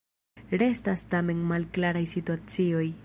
[0.61, 2.85] Restas tamen malklaraj situacioj.